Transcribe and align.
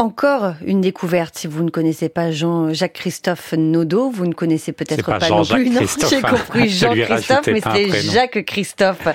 Encore 0.00 0.54
une 0.64 0.80
découverte. 0.80 1.36
Si 1.36 1.46
vous 1.46 1.62
ne 1.62 1.68
connaissez 1.68 2.08
pas 2.08 2.30
Jean-Jacques 2.30 2.94
Christophe 2.94 3.52
Nodo, 3.58 4.08
vous 4.08 4.26
ne 4.26 4.32
connaissez 4.32 4.72
peut-être 4.72 5.04
pas, 5.04 5.28
non 5.28 5.44
plus. 5.44 5.70
J'ai 6.08 6.16
hein. 6.16 6.20
compris 6.22 6.70
Jean-Christophe, 6.70 7.46
mais 7.48 7.60
c'est 7.60 8.10
Jacques 8.10 8.46
Christophe. 8.46 9.08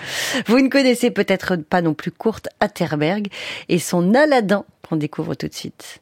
Vous 0.46 0.60
ne 0.60 0.70
connaissez 0.70 1.10
peut-être 1.10 1.56
pas 1.56 1.82
non 1.82 1.96
plus 1.96 2.12
Kurt 2.12 2.50
Atterberg 2.60 3.30
et 3.68 3.80
son 3.80 4.14
Aladdin 4.14 4.64
qu'on 4.88 4.98
découvre 4.98 5.34
tout 5.34 5.48
de 5.48 5.56
suite. 5.56 6.02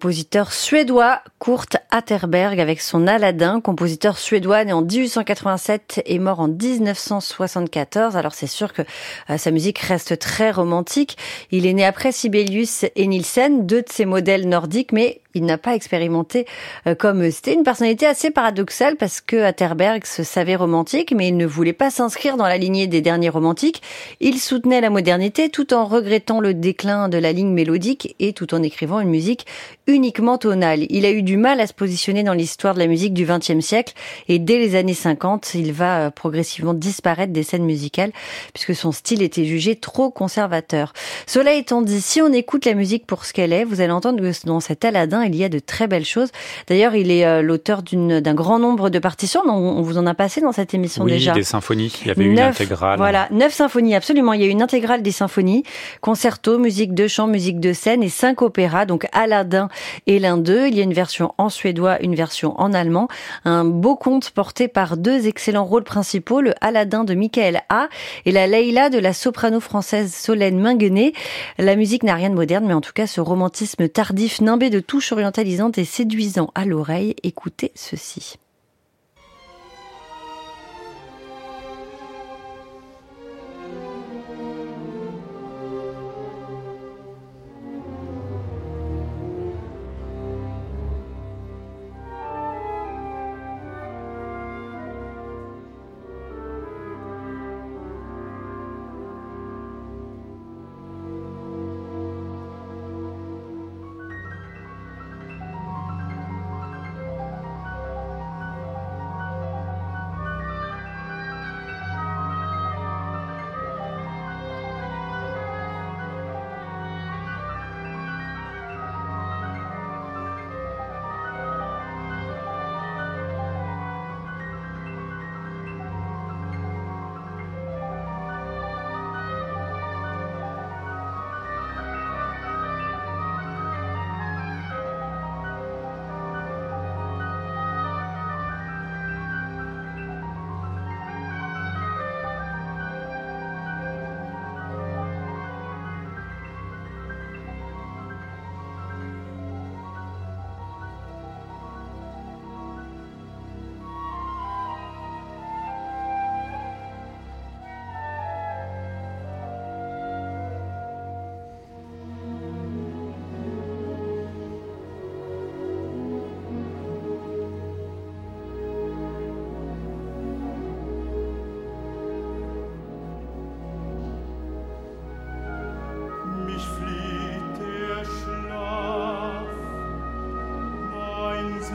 Compositeur 0.00 0.50
suédois 0.54 1.22
Kurt 1.40 1.78
Atterberg 1.90 2.60
avec 2.60 2.82
son 2.82 3.06
Aladdin, 3.06 3.62
compositeur 3.62 4.18
suédois 4.18 4.62
né 4.62 4.74
en 4.74 4.82
1887 4.82 6.02
et 6.04 6.18
mort 6.18 6.40
en 6.40 6.48
1974. 6.48 8.14
Alors 8.14 8.34
c'est 8.34 8.46
sûr 8.46 8.74
que 8.74 8.82
euh, 9.30 9.38
sa 9.38 9.50
musique 9.50 9.78
reste 9.78 10.18
très 10.18 10.50
romantique. 10.50 11.16
Il 11.50 11.64
est 11.64 11.72
né 11.72 11.86
après 11.86 12.12
Sibelius 12.12 12.84
et 12.94 13.06
Nielsen, 13.06 13.66
deux 13.66 13.80
de 13.80 13.88
ses 13.88 14.04
modèles 14.04 14.50
nordiques, 14.50 14.92
mais 14.92 15.22
il 15.34 15.44
n'a 15.44 15.58
pas 15.58 15.74
expérimenté 15.74 16.46
euh, 16.86 16.94
comme 16.94 17.30
c'était 17.30 17.54
une 17.54 17.62
personnalité 17.62 18.06
assez 18.06 18.30
paradoxale 18.30 18.96
parce 18.96 19.20
que 19.20 19.42
Atterberg 19.42 20.04
se 20.04 20.22
savait 20.22 20.56
romantique, 20.56 21.14
mais 21.16 21.28
il 21.28 21.36
ne 21.36 21.46
voulait 21.46 21.72
pas 21.72 21.90
s'inscrire 21.90 22.36
dans 22.36 22.48
la 22.48 22.58
lignée 22.58 22.86
des 22.86 23.00
derniers 23.00 23.28
romantiques. 23.30 23.80
Il 24.20 24.38
soutenait 24.38 24.80
la 24.80 24.90
modernité 24.90 25.48
tout 25.48 25.72
en 25.72 25.86
regrettant 25.86 26.40
le 26.40 26.52
déclin 26.52 27.08
de 27.08 27.16
la 27.16 27.32
ligne 27.32 27.52
mélodique 27.52 28.14
et 28.18 28.32
tout 28.32 28.52
en 28.54 28.62
écrivant 28.62 29.00
une 29.00 29.08
musique 29.08 29.46
uniquement 29.86 30.36
tonale. 30.36 30.86
Il 30.90 31.06
a 31.06 31.10
eu 31.10 31.22
du 31.30 31.36
mal 31.36 31.60
à 31.60 31.68
se 31.68 31.72
positionner 31.72 32.24
dans 32.24 32.32
l'histoire 32.32 32.74
de 32.74 32.80
la 32.80 32.88
musique 32.88 33.14
du 33.14 33.24
XXe 33.24 33.60
siècle 33.64 33.94
et 34.26 34.40
dès 34.40 34.58
les 34.58 34.74
années 34.74 34.94
50, 34.94 35.54
il 35.54 35.72
va 35.72 36.00
euh, 36.06 36.10
progressivement 36.10 36.74
disparaître 36.74 37.32
des 37.32 37.44
scènes 37.44 37.62
musicales 37.64 38.10
puisque 38.52 38.74
son 38.74 38.90
style 38.90 39.22
était 39.22 39.44
jugé 39.44 39.76
trop 39.76 40.10
conservateur. 40.10 40.92
Cela 41.28 41.52
étant 41.52 41.82
dit, 41.82 42.00
si 42.00 42.20
on 42.20 42.32
écoute 42.32 42.64
la 42.64 42.74
musique 42.74 43.06
pour 43.06 43.26
ce 43.26 43.32
qu'elle 43.32 43.52
est, 43.52 43.62
vous 43.62 43.80
allez 43.80 43.92
entendre 43.92 44.20
que 44.20 44.46
dans 44.46 44.58
cet 44.58 44.84
Aladdin, 44.84 45.22
il 45.24 45.36
y 45.36 45.44
a 45.44 45.48
de 45.48 45.60
très 45.60 45.86
belles 45.86 46.04
choses. 46.04 46.30
D'ailleurs, 46.66 46.96
il 46.96 47.12
est 47.12 47.24
euh, 47.24 47.42
l'auteur 47.42 47.84
d'un 47.84 48.34
grand 48.34 48.58
nombre 48.58 48.90
de 48.90 48.98
partitions. 48.98 49.42
On 49.46 49.82
vous 49.82 49.98
en 49.98 50.06
a 50.06 50.14
passé 50.14 50.40
dans 50.40 50.50
cette 50.50 50.74
émission 50.74 51.04
oui, 51.04 51.12
déjà. 51.12 51.30
des 51.30 51.44
symphonies. 51.44 51.92
Il 52.02 52.08
y 52.08 52.10
avait 52.10 52.24
une 52.24 52.40
intégrale. 52.40 52.98
Voilà, 52.98 53.28
neuf 53.30 53.52
symphonies, 53.52 53.94
absolument. 53.94 54.32
Il 54.32 54.40
y 54.40 54.44
a 54.44 54.48
une 54.48 54.62
intégrale 54.62 55.02
des 55.02 55.12
symphonies, 55.12 55.62
concerto, 56.00 56.58
musique 56.58 56.92
de 56.92 57.06
chant, 57.06 57.28
musique 57.28 57.60
de 57.60 57.72
scène 57.72 58.02
et 58.02 58.08
cinq 58.08 58.42
opéras. 58.42 58.84
Donc 58.84 59.06
Aladdin 59.12 59.68
et 60.08 60.18
l'un 60.18 60.36
d'eux. 60.36 60.66
Il 60.66 60.74
y 60.74 60.80
a 60.80 60.82
une 60.82 60.92
version 60.92 61.19
en 61.38 61.48
suédois, 61.48 62.02
une 62.02 62.14
version 62.14 62.58
en 62.60 62.72
allemand. 62.72 63.08
Un 63.44 63.64
beau 63.64 63.96
conte 63.96 64.30
porté 64.30 64.68
par 64.68 64.96
deux 64.96 65.26
excellents 65.26 65.64
rôles 65.64 65.84
principaux, 65.84 66.40
le 66.40 66.54
Aladdin 66.60 67.04
de 67.04 67.14
Michael 67.14 67.62
A 67.68 67.88
et 68.26 68.32
la 68.32 68.46
Leila 68.46 68.90
de 68.90 68.98
la 68.98 69.12
soprano 69.12 69.60
française 69.60 70.14
Solène 70.14 70.58
Minguenet. 70.58 71.12
La 71.58 71.76
musique 71.76 72.02
n'a 72.02 72.14
rien 72.14 72.30
de 72.30 72.34
moderne, 72.34 72.66
mais 72.66 72.74
en 72.74 72.80
tout 72.80 72.92
cas, 72.92 73.06
ce 73.06 73.20
romantisme 73.20 73.88
tardif 73.88 74.40
nimbé 74.40 74.70
de 74.70 74.80
touches 74.80 75.12
orientalisantes 75.12 75.78
et 75.78 75.84
séduisant 75.84 76.50
à 76.54 76.64
l'oreille. 76.64 77.14
Écoutez 77.22 77.72
ceci. 77.74 78.36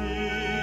ti. 0.07 0.54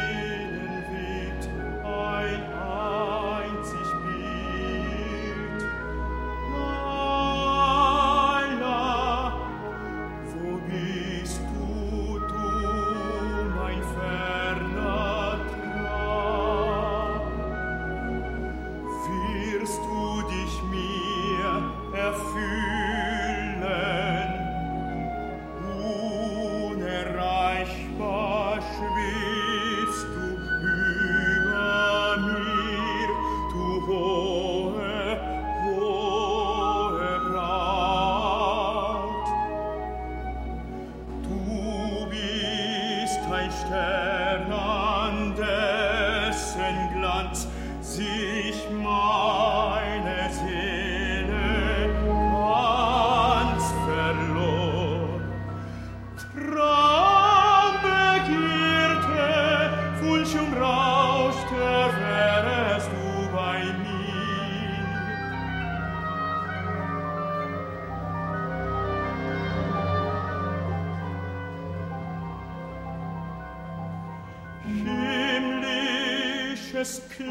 just 76.93 77.22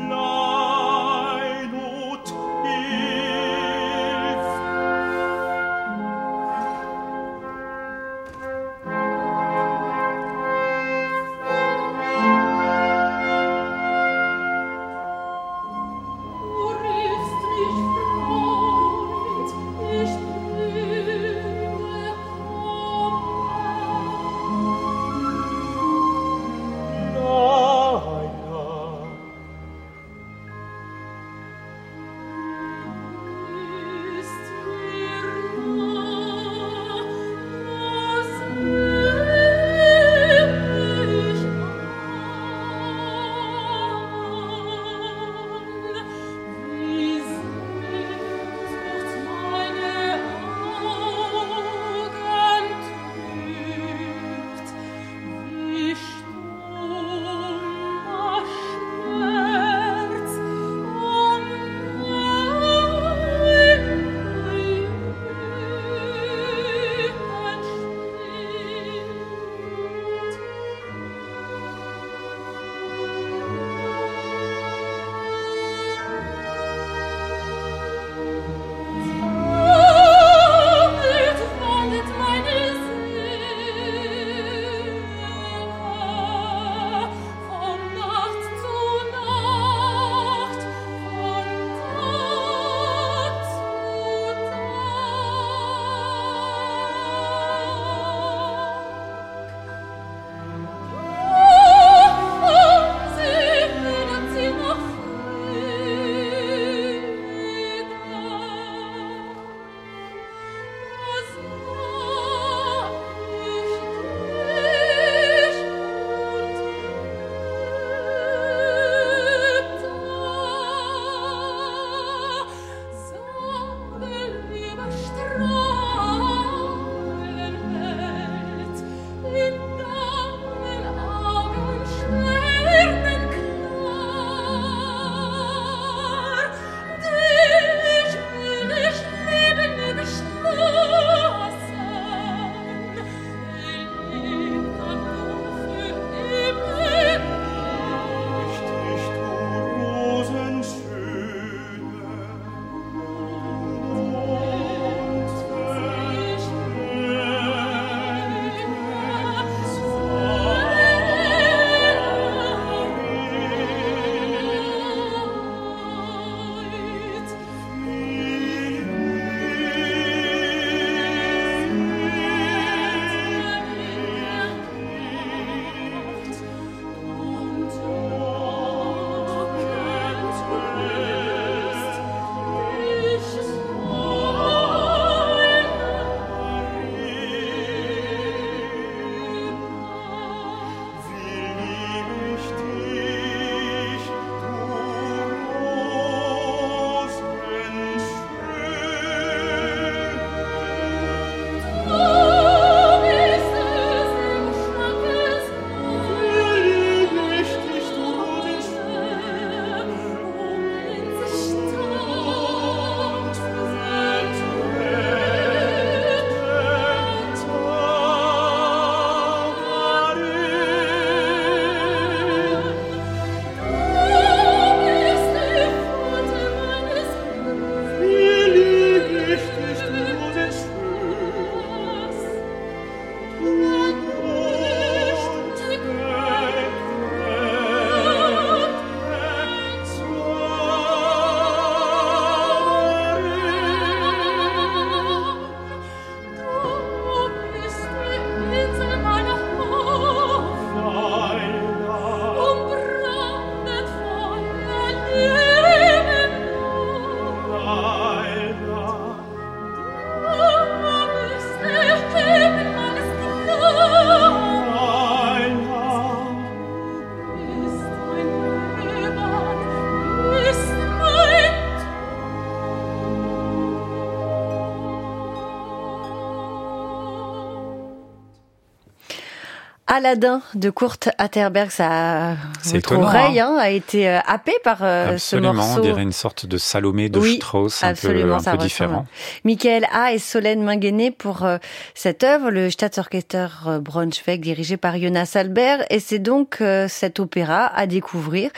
Aladdin 279.94 280.42
de 280.56 280.70
Kurt 280.70 281.10
Atterberg, 281.18 281.70
ça, 281.70 282.38
votre 282.64 282.96
oreille 282.96 283.42
hein. 283.42 283.56
hein, 283.58 283.58
a 283.60 283.72
été 283.72 284.08
euh, 284.08 284.20
happé 284.26 284.54
par 284.64 284.78
euh, 284.84 285.18
ce 285.18 285.36
morceau. 285.36 285.80
on 285.80 285.82
dirait 285.82 286.02
une 286.02 286.14
sorte 286.14 286.46
de 286.46 286.58
Salomé 286.58 287.10
de 287.10 287.20
Strauss, 287.20 287.84
un 287.84 287.94
peu, 287.94 288.34
un 288.34 288.40
peu 288.40 288.58
différent. 288.58 289.06
Michael 289.44 289.86
A. 289.92 290.14
et 290.14 290.20
Solène 290.20 290.64
Minguenet 290.64 291.12
pour 291.12 291.44
euh, 291.44 291.58
cette 291.94 292.24
œuvre, 292.24 292.52
le 292.52 292.70
Staatsorchester 292.70 293.48
Braunschweig 293.82 294.40
dirigé 294.40 294.78
par 294.78 294.98
Jonas 294.98 295.34
Albert, 295.36 295.84
et 295.90 296.00
c'est 296.00 296.20
donc 296.20 296.64
cet 296.88 297.20
opéra 297.20 297.66
à 297.66 297.86
découvrir. 297.86 298.50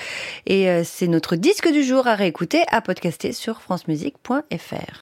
Et 0.45 0.83
c'est 0.83 1.07
notre 1.07 1.35
disque 1.35 1.71
du 1.71 1.83
jour 1.83 2.05
à 2.05 2.13
réécouter, 2.13 2.61
à 2.69 2.81
podcaster 2.81 3.33
sur 3.33 3.59
francemusique.fr. 3.59 4.91